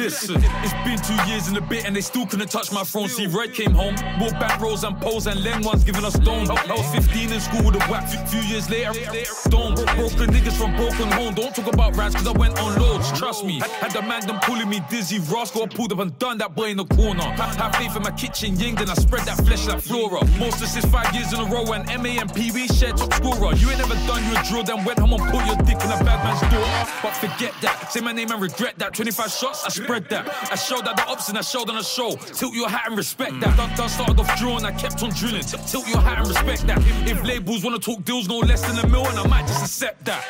[0.00, 3.06] Listen, it's been two years and a bit and they still couldn't touch my throne.
[3.06, 6.50] See, Red came home, more back rolls and poles and Len ones giving us stone.
[6.50, 8.08] I was 15 in school with a whack.
[8.28, 9.74] Few, years later, stone.
[9.74, 11.34] Broken niggas from broken home.
[11.34, 13.12] Don't talk about rats cause I went on loads.
[13.12, 15.18] Trust me, had the man them pulling me dizzy.
[15.18, 17.22] Roscoe pulled up and done that boy in the corner.
[17.22, 20.24] Have, faith in my kitchen ying, then I spread that flesh like flora.
[20.38, 23.54] Most assists five years in a row and MA and Wee shared top scorer.
[23.54, 25.90] You ain't never done you a drill, then went home and put your dick in
[25.92, 26.64] a bad man's door.
[27.02, 28.94] But forget that, say my name and regret that.
[28.94, 30.52] 25 shots, I spread that.
[30.52, 32.14] I showed out the and I showed on the show.
[32.14, 33.56] Tilt your hat and respect that.
[33.56, 35.42] Done, done started off drawing, I kept on drilling.
[35.42, 36.78] Tilt your hat and respect that.
[37.08, 40.04] If labels wanna talk deals no less than a mil, and I might just accept
[40.04, 40.24] that.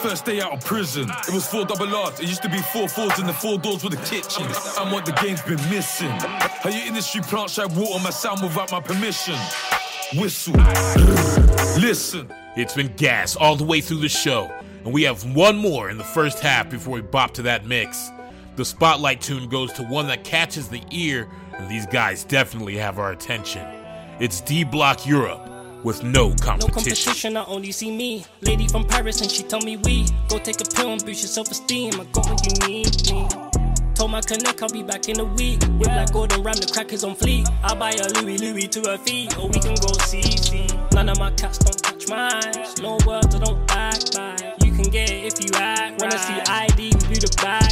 [0.00, 2.20] First day out of prison, it was four double R's.
[2.20, 4.56] It used to be four fours and the four doors with the kitchens.
[4.78, 6.10] And what the game's been missing.
[6.10, 9.34] How your industry plant shy water my sound without my permission.
[10.14, 10.54] Whistle,
[11.80, 12.32] listen.
[12.56, 14.50] It's been gas all the way through the show,
[14.84, 18.10] and we have one more in the first half before we bop to that mix.
[18.58, 22.98] The spotlight tune goes to one that catches the ear, and these guys definitely have
[22.98, 23.64] our attention.
[24.18, 25.48] It's D Block Europe
[25.84, 26.72] with no No competition.
[26.72, 28.24] competition, I only see me.
[28.40, 31.28] Lady from Paris, and she tell me we go take a pill and boost your
[31.28, 32.00] self esteem.
[32.00, 33.28] I got what you need, me.
[33.94, 35.62] Told my connect I'll be back in a week.
[35.78, 37.46] Whip like Gordon Ram, the crackers on fleek.
[37.62, 40.66] I buy a Louis Louis to her feet, or we can go see see.
[40.94, 42.66] None of my cats don't touch mine.
[42.82, 44.34] No words, I don't back by.
[44.64, 46.00] You can get it if you act.
[46.00, 47.67] Wanna see ID, we do the bag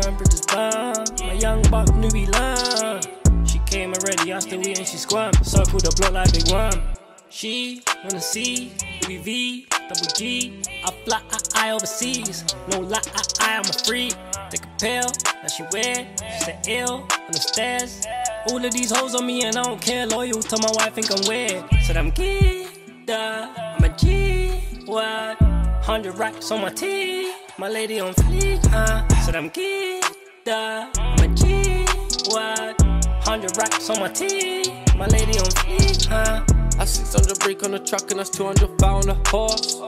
[0.00, 1.04] turn, bridges burn.
[1.20, 3.00] My young buck we learn.
[3.46, 5.32] She came already, I still eating, she squirm.
[5.42, 6.82] Circle the block like big worm.
[7.28, 10.62] She wanna see Louis V, double G.
[10.84, 12.44] I fly, I, I overseas.
[12.70, 14.10] No lie, I, I, I'm a free.
[14.50, 15.08] Take a pill,
[15.42, 16.06] that she wear.
[16.38, 18.04] She said ill on the stairs.
[18.48, 20.06] All of these hoes on me and I don't care.
[20.06, 21.64] Loyal to my wife, think I'm weird.
[21.82, 24.48] Said I'm gidda, I'm a G.
[24.86, 25.38] What?
[25.82, 27.33] Hundred racks on my tee.
[27.56, 29.06] My lady on fleek, huh?
[29.22, 31.84] Said I'm gidda, I'm a G.
[32.26, 32.82] What?
[33.24, 34.64] Hundred racks on my tee.
[34.96, 36.44] My lady on fleek, huh?
[36.80, 39.80] I 600 brake on the truck and that's 200 pound a horse.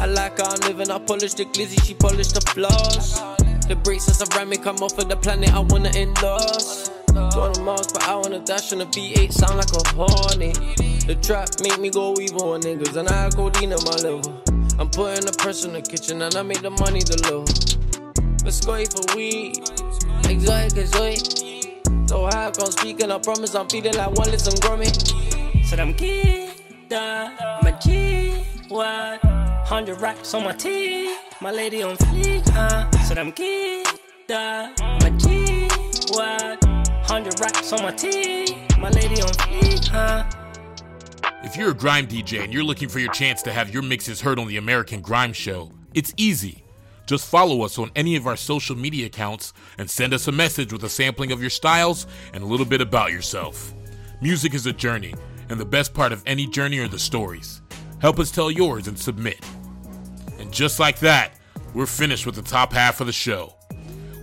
[0.00, 3.20] I like how I'm living, I polish the glizzy, she polish the floors.
[3.68, 6.90] The brakes is ceramic, I'm off of the planet, I wanna endorse.
[7.06, 10.52] 200 miles per hour on a dash on a V8, sound like a horny.
[11.06, 14.55] The trap make me go evil on niggas, and I codeine in my liver.
[14.78, 17.46] I'm putting the pressure in the kitchen, and I make the money deliver.
[18.44, 19.56] Let's go for weed,
[20.28, 21.80] exotic, exotic.
[22.08, 24.86] So high, I'm speaking, I promise I'm feeling like one listen grummy.
[25.64, 28.44] Said I'm gidda, I'm a G.
[28.68, 29.20] What?
[29.64, 31.16] Hundred racks on my tee.
[31.40, 32.90] My lady on fleek, huh?
[33.02, 35.68] Said I'm gidda, I'm a G.
[36.12, 36.62] What?
[37.08, 38.66] Hundred racks on my tee.
[38.78, 40.24] My lady on fleek, huh?
[41.42, 44.20] If you're a grime DJ and you're looking for your chance to have your mixes
[44.20, 46.64] heard on the American Grime Show, it's easy.
[47.06, 50.72] Just follow us on any of our social media accounts and send us a message
[50.72, 53.72] with a sampling of your styles and a little bit about yourself.
[54.20, 55.14] Music is a journey,
[55.48, 57.60] and the best part of any journey are the stories.
[58.00, 59.38] Help us tell yours and submit.
[60.38, 61.32] And just like that,
[61.74, 63.54] we're finished with the top half of the show.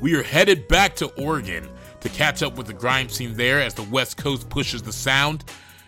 [0.01, 1.69] We are headed back to Oregon
[2.01, 5.45] to catch up with the grime scene there as the West Coast pushes the sound.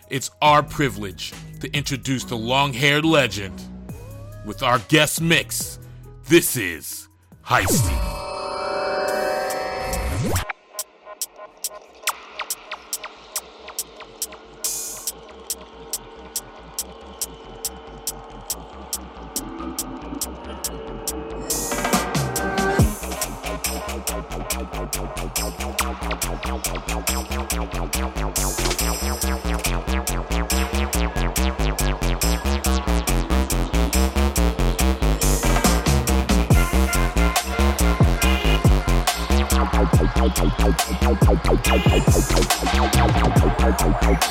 [0.08, 3.60] It's our privilege to introduce the long haired legend
[4.44, 5.80] with our guest mix.
[6.28, 7.08] This is
[7.44, 8.25] Heisty.
[44.06, 44.22] Got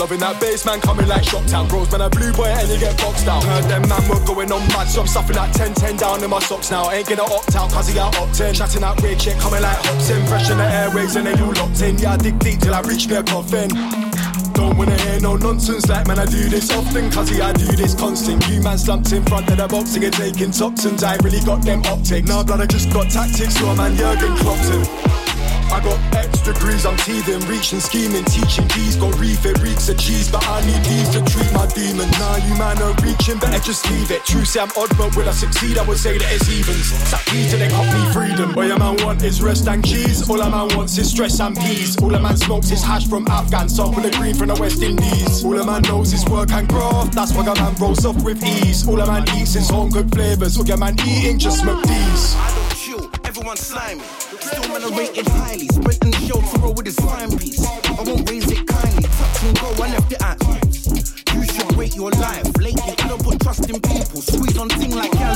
[0.00, 1.68] Loving that bass man coming like Shoptown.
[1.68, 3.44] Bros, man, a blue boy and you get boxed out.
[3.44, 6.30] Heard them man were going on mad, so I'm stuffing that 10 10 down in
[6.30, 6.90] my socks now.
[6.90, 8.54] Ain't gonna opt out, cause he got opt in.
[8.54, 10.24] Chatting that weird shit coming like hops in.
[10.24, 11.98] Fresh in the airwaves and they all locked in.
[11.98, 13.68] Yeah, I dig deep till I reach a coffin.
[14.56, 17.64] Don't wanna hear no nonsense like man I do this often Cause yeah I do
[17.64, 21.16] this constant You man slumped in front of the box and you're taking toxins I
[21.24, 24.68] really got them optics Now blood I just got tactics So I'm man Jurgen Klopp's
[26.42, 30.82] degrees, I'm teething, reaching, scheming, teaching keys, got refit, reeks of cheese, but I need
[30.84, 32.10] these to treat my demon.
[32.18, 34.24] Nah, you man are reaching, better just leave it.
[34.24, 35.78] True, say I'm odd, but will I succeed?
[35.78, 36.86] I would say that it's evens.
[37.08, 38.56] Sack me till they cut me freedom.
[38.56, 40.28] All your man want is rest and cheese.
[40.28, 41.96] All a man wants is stress and peace.
[42.02, 45.44] All a man smokes is hash from Afghan, sample the green from the West Indies.
[45.44, 47.14] All a man knows is work and graft.
[47.14, 48.86] That's why a man rolls off with ease.
[48.88, 50.56] All a man eats is home cooked flavors.
[50.58, 52.34] All your man eating just these.
[52.36, 54.02] I don't chill, everyone's slimy.
[54.50, 55.68] Still rated highly.
[55.68, 56.74] Sprinting the show to roll
[57.30, 57.60] with.
[57.86, 59.04] I won't raise it kindly.
[59.04, 60.38] Touch and go, I left it at.
[61.34, 62.46] You should your life.
[62.58, 64.20] Lately, I don't put trust in people.
[64.60, 65.34] On like Cal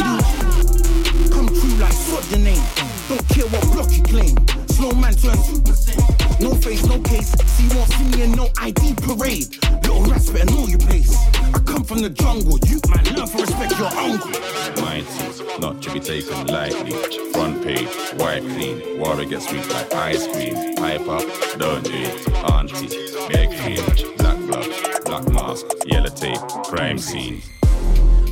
[1.31, 1.95] Come true like
[2.39, 2.63] name.
[3.09, 4.64] Don't care what block you claim.
[4.75, 6.41] Slow man turn 2%.
[6.41, 7.31] No face, no case.
[7.47, 9.57] See, you won't see me in no ID parade.
[9.83, 11.17] Little rats better know your place.
[11.55, 12.59] I come from the jungle.
[12.67, 14.33] You man, learn to respect your uncle.
[14.83, 16.91] Mighty, not to be taken lightly.
[17.33, 18.99] Front page, white clean.
[18.99, 20.57] Water gets sweet like ice cream.
[20.77, 21.23] Hype up,
[21.57, 22.29] don't do it.
[22.51, 22.89] Auntie,
[23.29, 24.17] big cream.
[24.19, 27.41] Black blood, black mask, yellow tape, crime scene.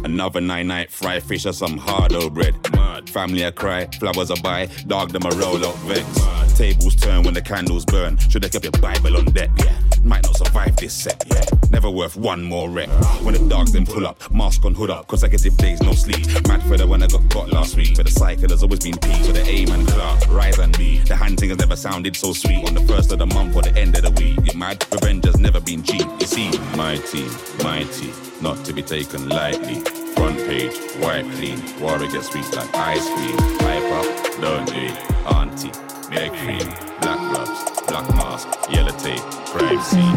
[0.05, 2.55] Another nine night fry fish or some hard old bread.
[2.73, 3.09] Mud.
[3.11, 6.57] Family a cry, flowers a buy, dog them a roll out vex.
[6.57, 8.17] Tables turn when the candles burn.
[8.17, 9.79] Should have kept your Bible on deck, yeah.
[10.03, 11.45] Might not survive this set, yeah.
[11.71, 12.89] Never worth one more wreck.
[13.23, 16.27] When the dogs then pull up, mask on hood up, consecutive days no sleep.
[16.47, 17.97] Mad for the one I got got last week.
[17.97, 19.25] For the cycle has always been peak.
[19.25, 20.99] So the aim and class, rise and be.
[21.01, 22.67] The hunting has never sounded so sweet.
[22.67, 24.39] On the first of the month or the end of the week.
[24.45, 24.85] You mad?
[24.93, 26.07] Revenge has never been cheap.
[26.21, 27.31] You see, my team,
[27.63, 28.13] mighty,
[28.43, 29.81] not to be taken lightly.
[30.17, 33.39] Front page, white clean, water gets sweet like ice cream.
[33.63, 34.97] Hype up, don't do it.
[35.31, 35.71] Auntie,
[36.11, 36.67] big cream,
[37.01, 40.17] black gloves, black mask, yellow tape, crime scene.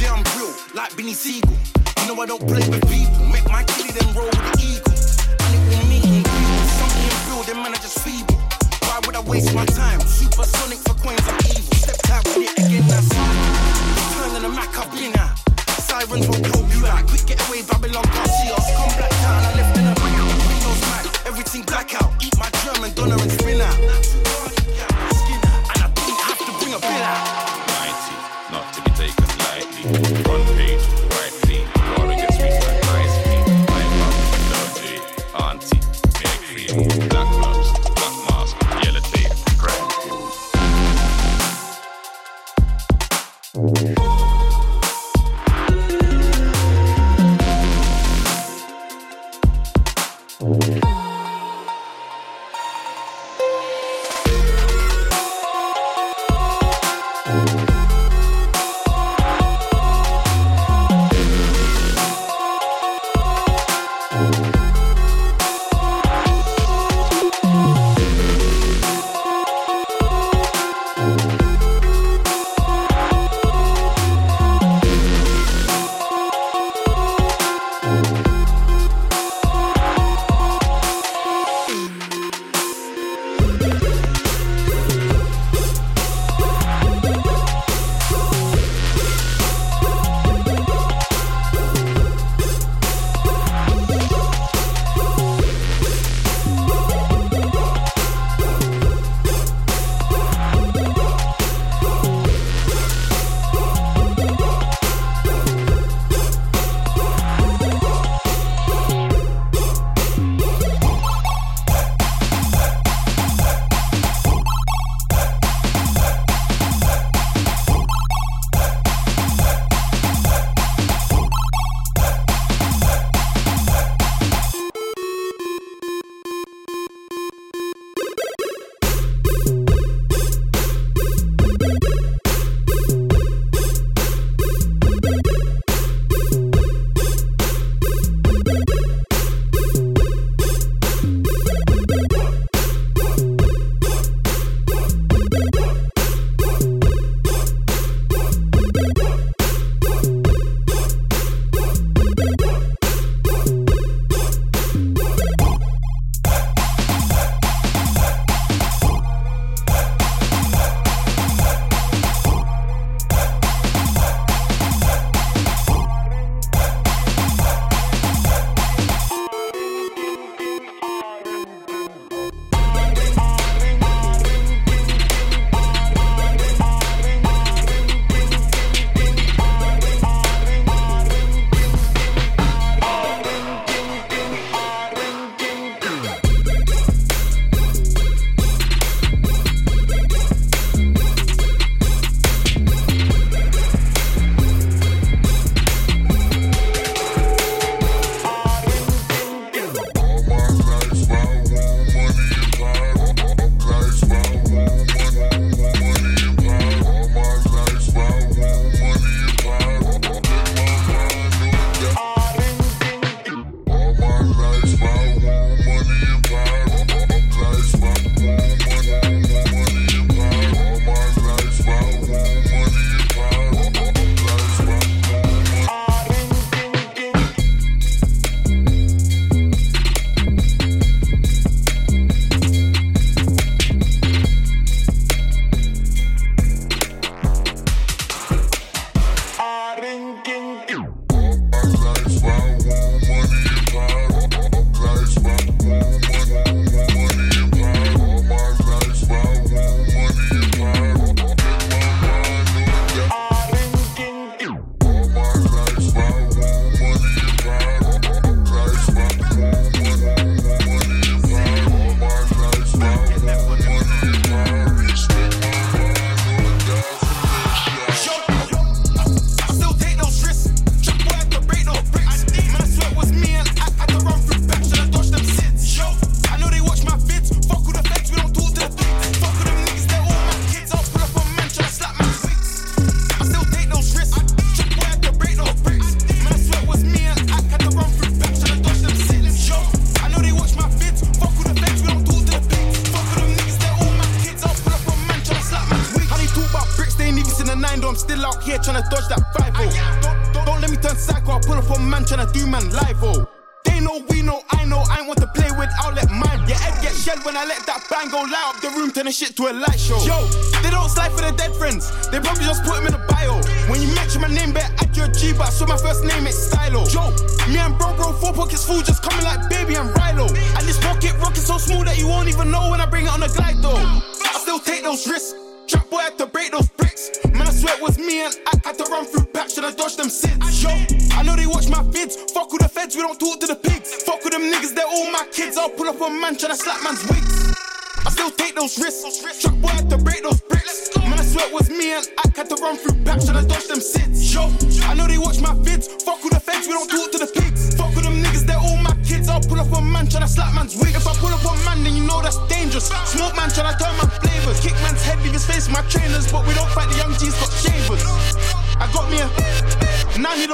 [0.00, 1.52] Yeah, I'm real, like Benny Siegel.
[2.00, 3.26] You know I don't play with people.
[3.28, 4.96] Make my kitty then roll with the eagle.
[5.44, 6.66] And it will meet and greet.
[6.80, 8.40] Something real, them man are just feeble.
[8.88, 10.00] Why would I waste my time?
[10.00, 11.76] Supersonic for coins, I'm evil.
[11.84, 13.08] Stepped out with it again, that's
[14.16, 15.45] Turning the Mac in now.
[16.06, 17.06] Sirens will probe you out.
[17.08, 18.65] Quick get away, Babylon can't see us.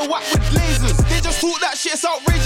[0.09, 0.97] whack with lasers.
[1.09, 2.42] They just talk that shit, it's outrageous.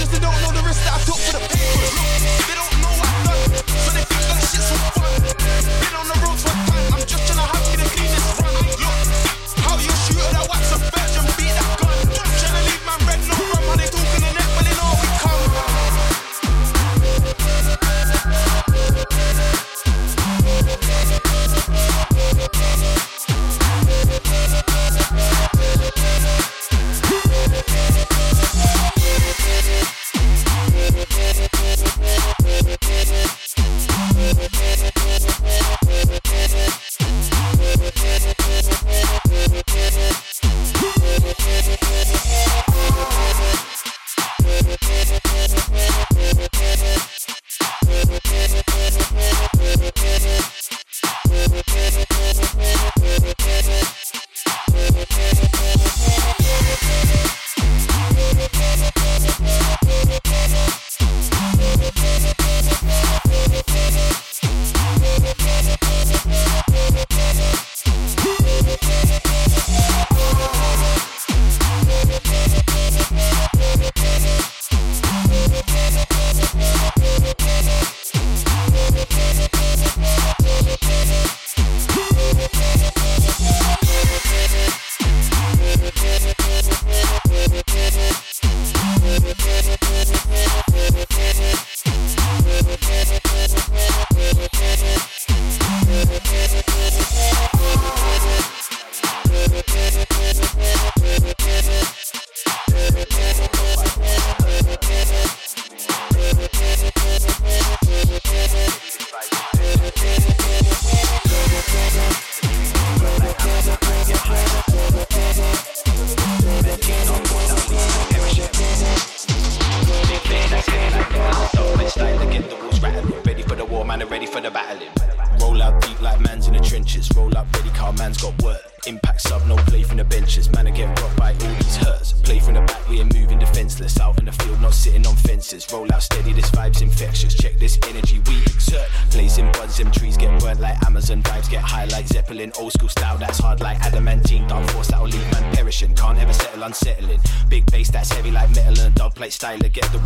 [149.47, 149.99] sailor, get the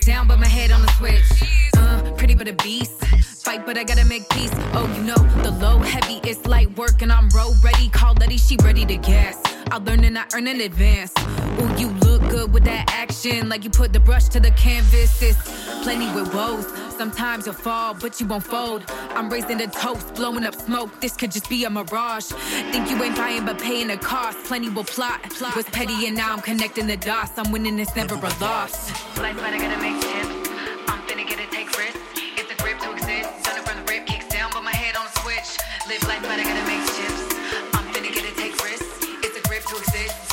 [0.00, 1.24] down, but my head on the switch.
[1.76, 2.92] Uh, pretty but a beast.
[3.44, 4.50] Fight, but I gotta make peace.
[4.74, 7.88] Oh, you know, the low heavy it's light work, and I'm road ready.
[7.88, 9.36] Call Letty, she ready to gas.
[9.70, 11.12] I learn and I earn in advance.
[11.60, 11.88] Ooh, you
[12.48, 15.22] good with that action, like you put the brush to the canvas.
[15.22, 15.38] It's
[15.82, 16.66] plenty with woes.
[16.96, 18.84] Sometimes you'll fall, but you won't fold.
[19.10, 21.00] I'm raising a toast, blowing up smoke.
[21.00, 22.26] This could just be a mirage.
[22.72, 24.38] Think you ain't buying, but paying the cost.
[24.44, 25.22] Plenty will plot.
[25.30, 27.38] plot Was petty, and now I'm connecting the dots.
[27.38, 28.90] I'm winning, it's never a loss.
[29.18, 30.48] Life, I gotta make chips.
[30.88, 32.00] I'm finna get it, take risks.
[32.16, 33.28] It's a grip to exist.
[33.44, 35.50] Done it from the rip, kicks down, but my head on the switch.
[35.88, 37.22] Live life, I gotta make chips.
[37.74, 38.86] I'm finna get it, take risks.
[39.24, 40.27] It's a grip to exist.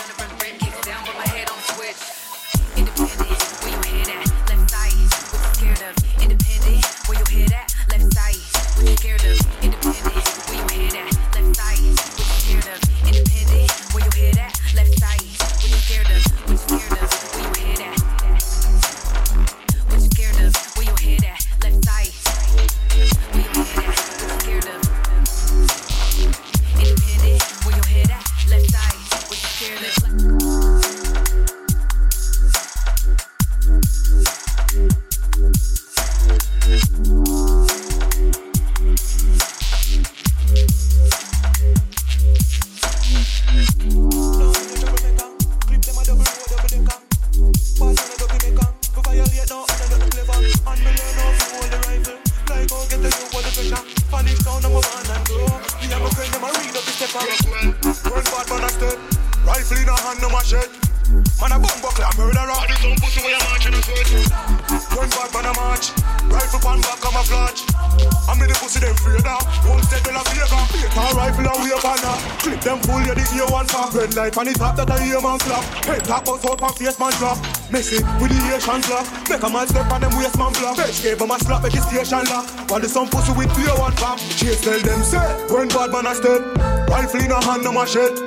[72.40, 73.94] Clip them full, yeah, the ear one pop.
[73.94, 75.64] Red light on the top that a ear man slap.
[75.86, 77.38] Head top bust out and face man drop.
[77.72, 79.06] Messy with the Asian slap.
[79.30, 80.78] Make a man step on them waist man block.
[80.78, 82.46] Bitch gave him a slap at the station lock.
[82.70, 84.20] While the some pussy with ear one pop.
[84.20, 86.42] Chase tell them say, when bad man a step.
[86.90, 88.22] Rifle in a hand, no machete.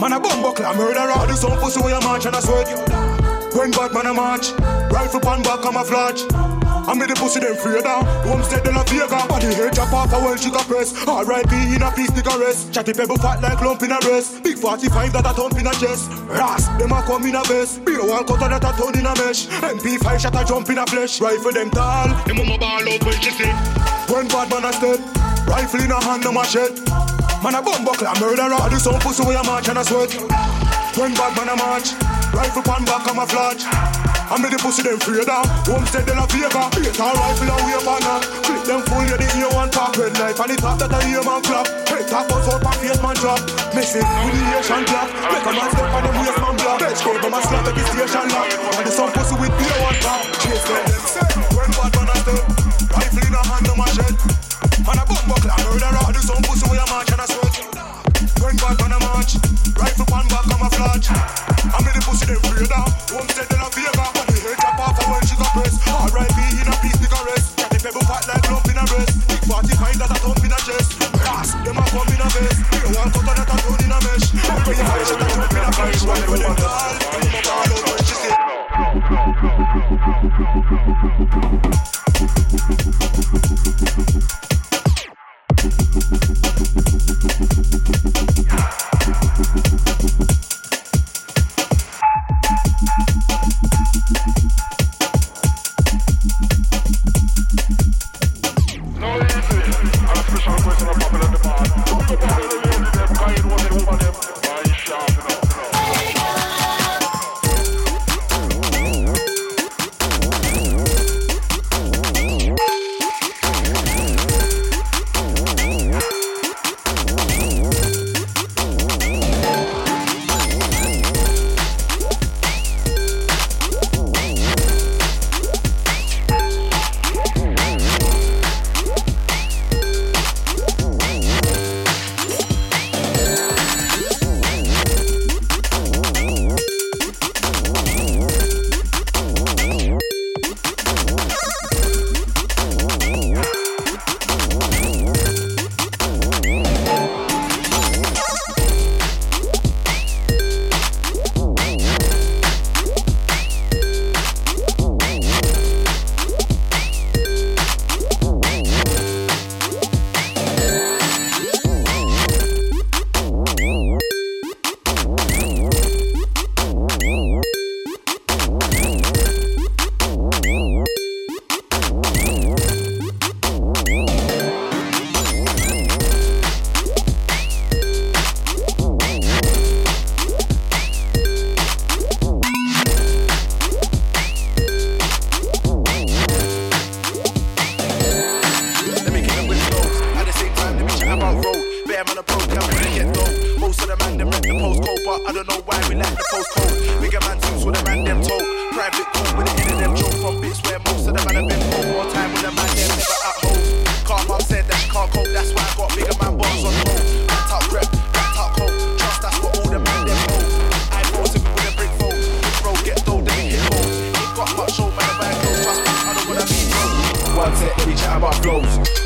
[0.00, 1.26] Man a bomb buckler, murderer.
[1.26, 2.68] Do some pussy where you march and I sweat.
[3.54, 4.50] When bad man a march,
[4.90, 6.51] rifle pan back camouflage.
[6.88, 8.02] I made the pussy them afraid now.
[8.26, 10.90] Homestead de la Vega, body hair chop off a well sugar press.
[11.06, 11.54] R.I.P.
[11.74, 12.72] in a piece nigga rest.
[12.74, 14.42] Chatty pebble fat like lump in a breast.
[14.42, 16.10] Big 45 that a thump in a chest.
[16.26, 17.84] Ras, them a come in a vest.
[17.84, 19.46] Beer wall cutter that a turn in a mesh.
[19.62, 21.20] MP5 shot a jump in a flesh.
[21.20, 23.54] Rifle them tall, them mama ball out when she sit.
[24.10, 24.98] When bad man a step,
[25.46, 26.82] rifle in a hand no machete.
[27.42, 28.58] Man a bomb buckler, murderer.
[28.58, 30.10] I do some pussy where you march and I sweat.
[30.98, 31.94] When bad man a march,
[32.34, 34.11] rifle pan back camouflage.
[34.30, 35.42] I made the pussy them afraid now.
[35.66, 38.18] Homestead de la Vega, beat a rifle and wave on her.
[38.44, 39.96] Clip them full, yeah, the ear one top.
[39.96, 41.66] Red light on the top that a ear man clap.
[41.88, 43.40] Head top bust out and face man drop.
[43.74, 45.08] Messy with the Asian black.
[45.32, 46.78] Make a man step on them waist man block.
[46.80, 48.48] Bitch gave him a slap at the station lock.
[48.78, 50.22] And the some pussy with beer one top.
[50.40, 52.44] Chase them, them when bad man a step.
[52.92, 54.16] Rifle in a hand, no machete.
[54.86, 56.08] Man a bomb buckler, murderer.
[56.12, 57.56] Do some pussy where you march and a sweat.
[58.40, 59.36] When bad man a march,
[59.76, 61.08] rifle pan back camouflage.
[61.12, 62.88] I made the pussy them afraid now.
[63.12, 63.91] Homestead de la Vega,
[72.94, 74.32] one cutter that a turn in a mesh.
[74.66, 76.02] When you fight, shit a jump in a flesh.
[76.02, 77.11] Rifle them tall,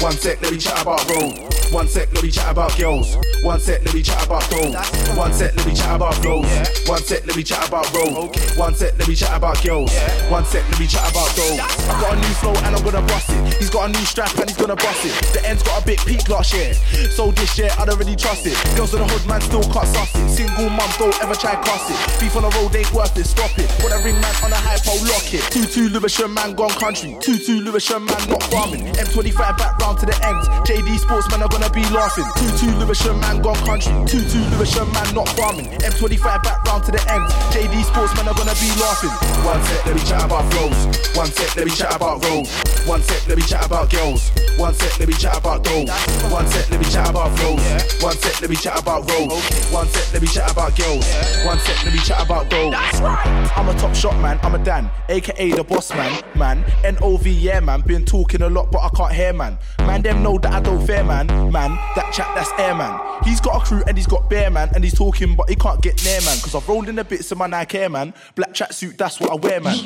[0.01, 1.57] One sec, let me chat about road.
[1.73, 3.17] One sec, let me chat about girls.
[3.43, 4.71] One sec, let me chat about dough.
[5.17, 6.47] One sec, let me chat about flows.
[6.87, 8.37] One sec, let me chat about road.
[8.57, 9.93] One sec, let me chat about girls.
[10.31, 11.57] One sec, let me chat about dough.
[12.01, 13.55] Got a new flow and I'm gonna bust it.
[13.59, 15.13] He's got a new strap and he's gonna bust it.
[15.35, 16.75] The end's got a bit peak last year.
[17.11, 18.55] So this year I don't really trust it.
[18.77, 20.29] Girls in the hood man still can't suss it.
[20.29, 21.99] Single mum don't ever try cross it.
[22.21, 23.27] Beef on the road ain't worth it.
[23.27, 23.69] Stop it.
[23.83, 25.43] Put a ring man on a pole, lock it.
[25.51, 27.17] Two two Lewisham man gone country.
[27.21, 28.87] Two two Lewisham man not farming.
[28.95, 30.49] M25 back round to the ends.
[30.67, 32.27] JD Sportsman are gonna be laughing.
[32.35, 33.95] Two two Lewisham man gone country.
[34.11, 35.67] Two two Lewisham man not farming.
[35.87, 37.31] M25 back round to the ends.
[37.55, 39.15] JD Sportsman are gonna be laughing.
[39.47, 40.79] One sec, let me chat about flows.
[41.17, 42.47] One sec, let me chat about road.
[42.87, 44.31] One sec, let me chat about girls.
[44.59, 45.87] One sec, let me chat about dough.
[46.33, 47.61] One sec, let me chat about flows.
[48.03, 49.31] One sec, let me chat about road.
[49.71, 51.07] One sec, let me chat about girls.
[51.45, 52.71] One sec, let me chat about dough.
[52.71, 53.53] That's right.
[53.57, 56.65] I'm a top shot man, I'm a Dan, aka the boss man, man.
[56.83, 59.59] NOV, yeah man, been talking a lot but I can't hear man.
[59.87, 61.71] Man, them know that I don't fear man, man.
[61.95, 63.01] That chat, that's air man.
[63.25, 65.81] He's got a crew and he's got bear man, and he's talking but he can't
[65.81, 66.39] get near man.
[66.41, 68.13] Cause I've rolled in the bits of my Nike Air man.
[68.35, 69.77] Black tracksuit, that's what I wear man.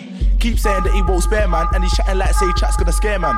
[0.41, 3.19] Keep saying that he won't spare man, and he's chatting like say chat's gonna scare
[3.19, 3.37] man.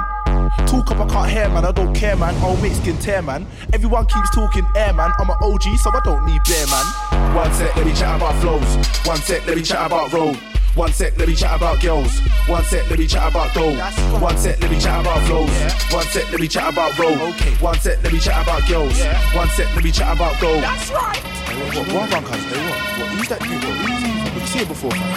[0.67, 2.35] Talk up, I can't hear man, I don't care man.
[2.37, 3.47] I'll make skin tear man.
[3.73, 5.11] Everyone keeps talking air man.
[5.19, 7.35] I'm an OG, so I don't need bear man.
[7.35, 8.87] One sec, let me chat about flows.
[9.07, 10.39] One sec, let me chat about road.
[10.75, 12.19] One sec, let me chat about girls.
[12.49, 13.77] One sec, let me chat about dough.
[14.19, 15.51] One sec, let me chat about flows.
[15.93, 17.19] One sec, let me chat about road.
[17.61, 18.99] One sec, let me chat about girls.
[19.35, 20.61] One sec, let me chat about dough.
[20.63, 21.17] That's right.
[21.19, 22.43] Hey, what, what, what, one cuz?
[22.45, 22.81] Hey, what?
[23.01, 23.09] What?
[23.11, 23.53] Who's that dude?
[23.53, 23.77] What?
[23.85, 24.13] Who's he?
[24.17, 25.13] Have you seen him before, fam?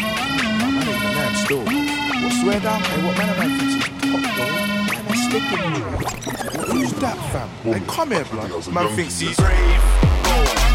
[0.60, 1.64] Man, ain't the man still.
[1.64, 2.34] What?
[2.36, 2.82] Swear down?
[2.82, 4.51] Hey, what man am I thinks top, though?
[4.91, 5.64] Man, I'm slipping.
[6.68, 7.47] Who's that, fam?
[7.64, 8.51] Hey, come here, blood.
[8.74, 10.74] Man thinks he's brave.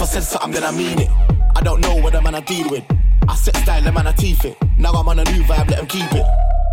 [0.00, 1.10] If I said something, then I mean it.
[1.54, 2.84] I don't know what the man I deal with.
[3.28, 4.56] I set style, the man I teeth it.
[4.78, 6.24] Now I'm on a new vibe, let them keep it.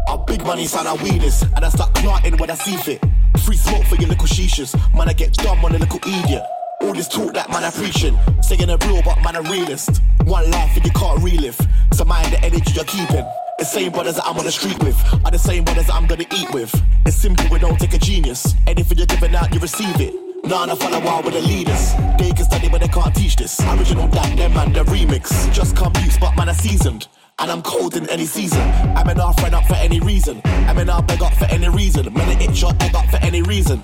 [0.08, 3.04] Our big money son, I weeders, and I start clarting when I see fit.
[3.44, 6.42] Free smoke for your little shishas, man I get dumb on a little idiot.
[6.80, 10.02] All this talk that man I preaching, saying a real but man a realist.
[10.24, 11.60] One life and you can't relive,
[11.92, 13.28] so mind the energy you're keeping.
[13.60, 16.08] The same brothers that I'm on the street with are the same brothers that I'm
[16.08, 16.74] gonna eat with.
[17.06, 18.56] It's simple, we don't take a genius.
[18.68, 20.27] Anything you're giving out, you receive it.
[20.48, 21.94] Nah, I follow wild with the leaders.
[22.18, 23.60] They can study, but they can't teach this.
[23.60, 25.54] Original that, them man, the remix.
[25.54, 27.10] Just come use, but man, I seasoned.
[27.40, 28.62] And I'm cold in any season.
[28.96, 30.42] I'm in our friend up for any reason.
[30.46, 32.14] I'm in our beg up for any reason.
[32.14, 33.84] Man, it shot egg up for any reason.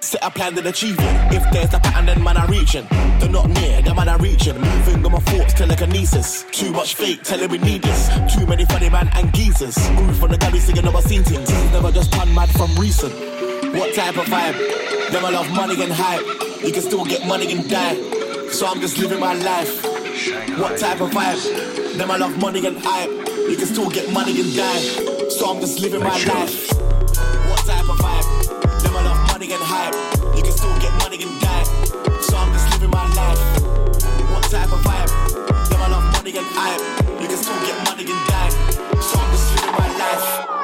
[0.00, 1.34] Set a plan and achieve it.
[1.34, 2.86] If there's a pattern, then man, I reaching.
[3.20, 4.58] They're not near, the man, I reaching.
[4.58, 6.46] Moving on my thoughts, telekinesis.
[6.52, 8.08] Too much fake, telling we need this.
[8.34, 9.76] Too many funny man and geezers.
[9.90, 11.50] Move from the gallery singing about seen things.
[11.70, 13.37] Never just pan mad from recent.
[13.78, 14.58] What type of vibe?
[15.12, 16.26] Them I love money and hype.
[16.64, 17.94] You can still get money and die.
[18.50, 19.84] So I'm just living my life.
[20.58, 21.96] What type of vibe?
[21.96, 23.08] Them I love money and hype.
[23.08, 24.80] You can still get money and die.
[25.30, 26.72] So I'm just living my life.
[27.48, 28.82] What type of vibe?
[28.82, 29.94] Them I love money and hype.
[30.36, 31.64] You can still get money and die.
[32.20, 33.62] So I'm just living my life.
[34.34, 35.68] What type of vibe?
[35.70, 37.22] Them I love money and hype.
[37.22, 38.50] You can still get money and die.
[39.00, 40.57] So I'm just living my life.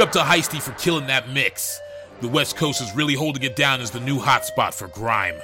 [0.00, 1.78] Big up to Heisty for killing that mix.
[2.22, 5.34] The West Coast is really holding it down as the new hotspot for grime.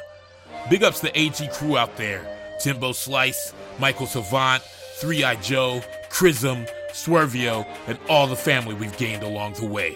[0.71, 2.27] Big ups to the AG crew out there.
[2.59, 4.63] Timbo Slice, Michael Savant,
[4.95, 9.95] Three Eye Joe, Chrism, Swervio, and all the family we've gained along the way.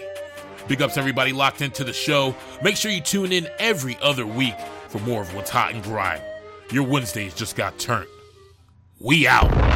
[0.67, 2.35] Big ups everybody locked into the show.
[2.61, 4.59] Make sure you tune in every other week
[4.89, 6.21] for more of what's hot and grime.
[6.71, 8.05] Your Wednesdays just got turned.
[8.99, 9.70] We out.